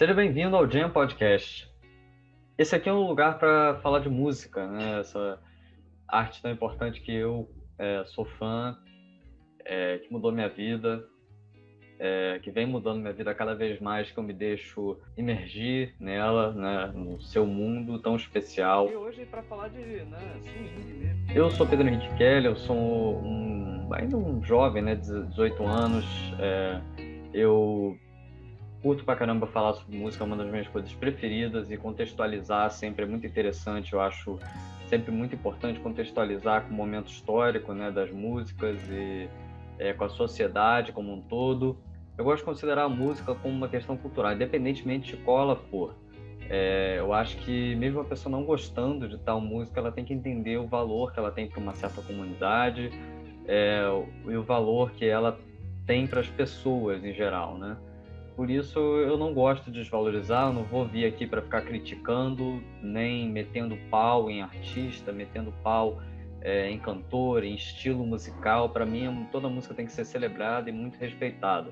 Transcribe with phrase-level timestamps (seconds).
[0.00, 1.70] Seja bem-vindo ao Jam Podcast.
[2.56, 5.00] Esse aqui é um lugar para falar de música, né?
[5.00, 5.38] Essa
[6.08, 8.78] arte tão importante que eu é, sou fã,
[9.62, 11.04] é, que mudou minha vida,
[11.98, 16.54] é, que vem mudando minha vida cada vez mais que eu me deixo imergir nela,
[16.54, 18.88] né, no seu mundo tão especial.
[18.90, 21.26] E hoje para falar de né, swing mesmo.
[21.34, 26.06] Eu sou Pedro Henrique Kelly, eu sou um, ainda um jovem, né, 18 anos.
[26.38, 26.80] É,
[27.34, 27.98] eu
[28.82, 33.04] curto pra caramba falar sobre música, é uma das minhas coisas preferidas e contextualizar sempre
[33.04, 34.38] é muito interessante, eu acho
[34.88, 39.28] sempre muito importante contextualizar com o momento histórico, né, das músicas e
[39.78, 41.78] é, com a sociedade como um todo
[42.20, 45.94] eu gosto de considerar a música como uma questão cultural, independentemente de qual ela for.
[46.50, 50.12] É, eu acho que mesmo a pessoa não gostando de tal música, ela tem que
[50.12, 52.90] entender o valor que ela tem para uma certa comunidade
[53.48, 53.80] é,
[54.26, 55.38] e o valor que ela
[55.86, 57.78] tem para as pessoas em geral, né?
[58.40, 63.28] Por isso eu não gosto de desvalorizar, não vou vir aqui para ficar criticando, nem
[63.28, 66.00] metendo pau em artista, metendo pau
[66.40, 68.70] é, em cantor, em estilo musical.
[68.70, 71.70] Para mim, toda música tem que ser celebrada e muito respeitada.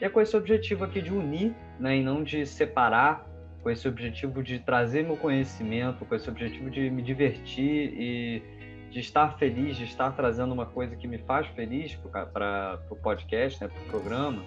[0.00, 3.26] E é com esse objetivo aqui de unir, né, e não de separar,
[3.62, 8.42] com esse objetivo de trazer meu conhecimento, com esse objetivo de me divertir e
[8.90, 11.94] de estar feliz, de estar trazendo uma coisa que me faz feliz
[12.32, 14.42] para o podcast, né, para o programa.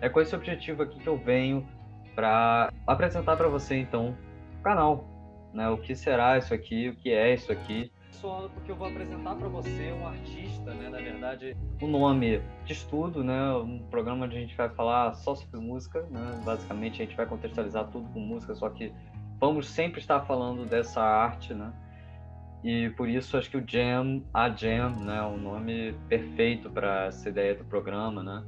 [0.00, 1.66] É com esse objetivo aqui que eu venho
[2.14, 4.16] para apresentar para você, então,
[4.58, 5.04] o canal.
[5.52, 8.88] Né, o que será isso aqui, o que é isso aqui só porque eu vou
[8.88, 10.88] apresentar para você um artista, né?
[10.88, 13.52] Na verdade, o nome de estudo, né?
[13.54, 16.40] Um programa onde a gente vai falar só sobre música, né?
[16.44, 18.92] Basicamente, a gente vai contextualizar tudo com música, só que
[19.38, 21.72] vamos sempre estar falando dessa arte, né?
[22.64, 27.04] E por isso acho que o Jam, a Jam, né, é um nome perfeito para
[27.06, 28.44] essa ideia do programa, né?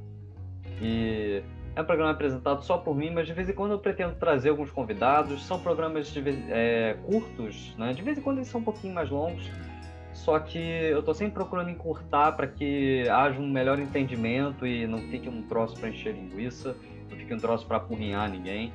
[0.81, 1.43] E
[1.75, 4.49] é um programa apresentado só por mim, mas de vez em quando eu pretendo trazer
[4.49, 5.45] alguns convidados.
[5.45, 7.93] São programas vez, é, curtos, né?
[7.93, 9.49] De vez em quando eles são um pouquinho mais longos.
[10.13, 14.97] Só que eu estou sempre procurando encurtar para que haja um melhor entendimento e não
[15.09, 16.75] fique um troço para encher linguiça,
[17.09, 18.73] não fique um troço para apurrinhar ninguém,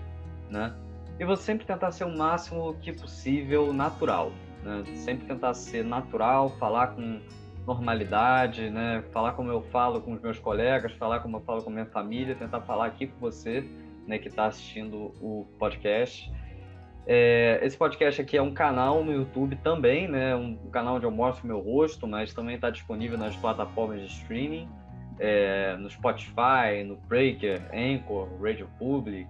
[0.49, 0.75] né?
[1.19, 4.33] E vou sempre tentar ser o máximo que possível natural,
[4.63, 4.83] né?
[4.95, 7.21] Sempre tentar ser natural, falar com
[7.67, 9.03] normalidade, né?
[9.13, 11.87] Falar como eu falo com os meus colegas, falar como eu falo com a minha
[11.87, 13.69] família, tentar falar aqui com você,
[14.07, 16.33] né, que está assistindo o podcast.
[17.09, 20.35] É, esse podcast aqui é um canal no YouTube também, né?
[20.35, 24.69] Um canal onde eu mostro meu rosto, mas também está disponível nas plataformas de streaming,
[25.19, 29.29] é, no Spotify, no Breaker, Anchor, Radio Public,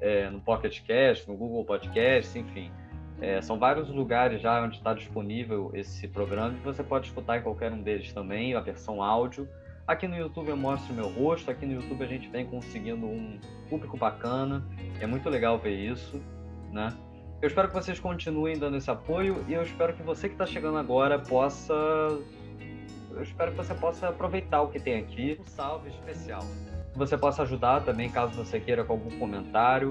[0.00, 2.70] é, no Pocket Cast, no Google Podcast, enfim.
[3.24, 7.42] É, são vários lugares já onde está disponível esse programa e você pode escutar em
[7.42, 9.48] qualquer um deles também, a versão áudio.
[9.86, 13.38] Aqui no YouTube eu mostro meu rosto, aqui no YouTube a gente vem conseguindo um
[13.70, 14.62] público bacana,
[15.00, 16.20] é muito legal ver isso,
[16.70, 16.92] né?
[17.40, 20.44] Eu espero que vocês continuem dando esse apoio e eu espero que você que está
[20.44, 21.72] chegando agora possa.
[23.10, 25.38] Eu espero que você possa aproveitar o que tem aqui.
[25.40, 26.42] Um salve especial.
[26.92, 29.88] Que você possa ajudar também, caso você queira, com algum comentário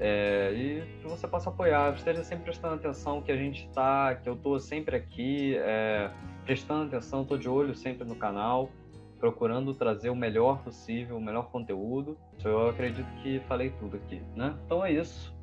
[0.00, 4.28] é, e que você possa apoiar, esteja sempre prestando atenção que a gente está, que
[4.28, 6.10] eu estou sempre aqui, é,
[6.44, 8.70] prestando atenção, estou de olho sempre no canal,
[9.18, 12.16] procurando trazer o melhor possível, o melhor conteúdo.
[12.44, 14.56] Eu acredito que falei tudo aqui, né?
[14.64, 15.36] Então é isso.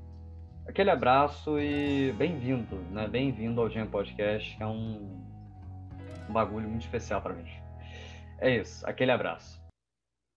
[0.68, 3.08] Aquele abraço e bem-vindo, né?
[3.08, 5.22] Bem-vindo ao Gen Podcast, que é um,
[6.30, 7.46] um bagulho muito especial para mim.
[8.40, 9.65] É isso, aquele abraço.